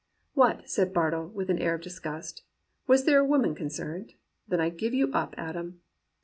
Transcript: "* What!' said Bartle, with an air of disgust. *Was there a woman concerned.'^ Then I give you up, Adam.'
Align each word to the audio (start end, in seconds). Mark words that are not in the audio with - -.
"* 0.29 0.33
What!' 0.33 0.67
said 0.67 0.95
Bartle, 0.95 1.27
with 1.27 1.51
an 1.51 1.59
air 1.59 1.75
of 1.75 1.81
disgust. 1.83 2.41
*Was 2.87 3.03
there 3.05 3.19
a 3.19 3.23
woman 3.23 3.53
concerned.'^ 3.53 4.15
Then 4.47 4.59
I 4.59 4.69
give 4.69 4.95
you 4.95 5.13
up, 5.13 5.35
Adam.' 5.37 5.79